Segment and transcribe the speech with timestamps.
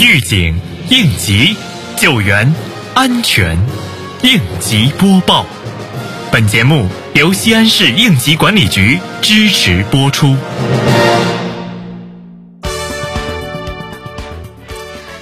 [0.00, 0.54] 预警、
[0.90, 1.56] 应急、
[1.96, 2.54] 救援、
[2.94, 3.58] 安全，
[4.22, 5.44] 应急播报。
[6.30, 6.86] 本节目
[7.16, 10.36] 由西安市应急管理局支持播出。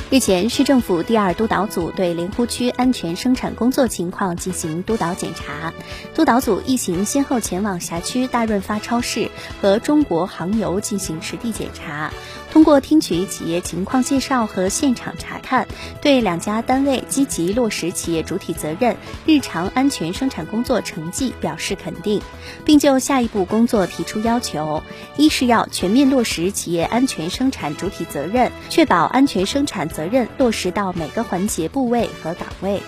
[0.09, 5.73] 日前，市政府第二督导组对莲湖区安全生产工作情况进行督导检查。
[6.15, 9.31] 督导组一行先后前往辖区大润发超市
[9.61, 12.13] 和中国航油进行实地检查。
[12.57, 15.69] 通过听取企业情况介绍和现场查看，
[16.01, 22.23] 对两家单位积极落实企业主体责任、日常安全生产工作成绩表示肯定，
[22.65, 24.83] 并就下一步工作提出要求：
[25.19, 32.81] 一是要全面落实企业安全生产主体责任，确保安全生产责任落实到每个环节、部位和岗位；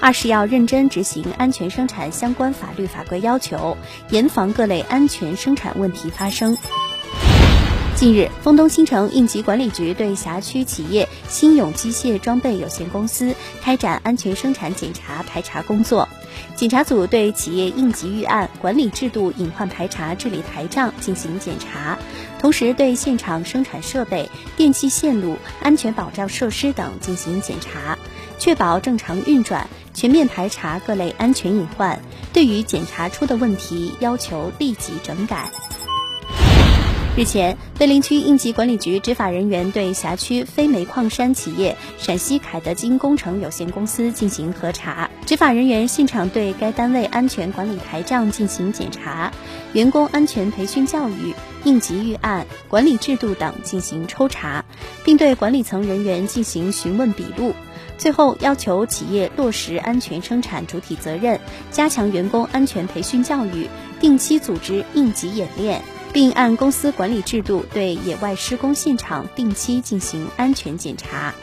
[0.00, 3.78] 二是要认真执行安全生产相关法律法规要求，
[4.10, 6.54] 严防各类安全生产问题发生。
[7.96, 16.08] 近日，丰东新城应急管理局对辖区企业新勇机械装备有限公司开展安全生产检查排查工作。
[16.56, 21.96] 检查组对企业应急预案、管理制度隐患排查治理台账进行检查，
[22.40, 27.96] 同时对现场生产设备、电气线路、安全保障设施等进行检查，
[28.40, 31.98] 确保正常运转，全面排查各类安全隐患。
[32.32, 35.48] 对于检查出的问题，要求立即整改。
[37.16, 45.08] 日前，碑林区应急管理局执法人员对辖区非煤矿山企业陕西凯德金工程有限公司进行核查。
[45.24, 49.30] 执法人员现场对该单位安全管理台账进行检查，
[49.74, 54.64] 员工安全培训教育、应急预案、管理制度等进行抽查，
[55.04, 57.54] 并对管理层人员进行询问笔录。
[57.96, 61.38] 最后要求企业落实安全生产主体责任，
[61.70, 63.68] 加强员工安全培训教育，
[64.00, 65.80] 定期组织应急演练。
[66.14, 71.34] 并按公司管理制度对野外施工现场定期进行安全检查。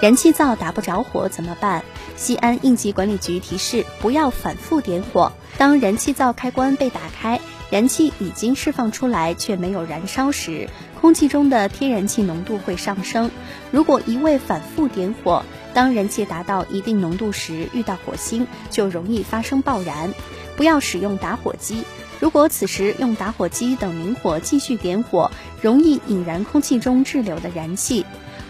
[0.00, 1.82] 燃气灶打不着火怎么办？
[2.16, 5.32] 西安应急管理局提示：不要反复点火。
[5.58, 7.40] 当燃气灶开关被打开，
[7.70, 10.68] 燃气已经释放出来却没有燃烧时，
[11.00, 13.32] 空气中的天然气浓度会上升。
[13.72, 20.12] 如果一味反复点火，当燃气达到一定浓度时遇到火星，就容易发生爆燃。
[20.56, 21.84] 不要使用打火机。
[22.20, 28.04] 如果此时用打火机等明火继续点火，容易引燃空气中滞留的燃气。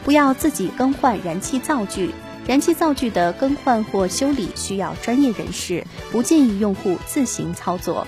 [0.05, 2.11] 不要自己更换燃气灶具，
[2.47, 8.07] 燃气灶具的更换或修理需要专业人士，不建议用户自行操作。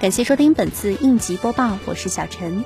[0.00, 2.64] 感谢收听本次应急播报，我是小陈。